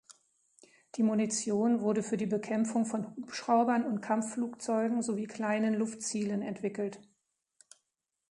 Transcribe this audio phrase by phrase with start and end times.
[0.95, 6.99] Die Munition wurde für die Bekämpfung von Hubschraubern und Kampfflugzeugen sowie kleinen Luftzielen entwickelt.